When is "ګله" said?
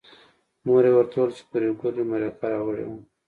1.79-2.03